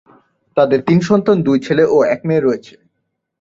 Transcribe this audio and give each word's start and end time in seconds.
তাদের 0.57 0.79
তিন 0.87 0.99
সন্তান, 1.01 1.37
দুই 1.41 1.57
ছেলে 1.59 1.83
ও 1.87 1.97
এক 2.05 2.19
মেয়ে 2.27 2.45
রয়েছে। 2.45 2.73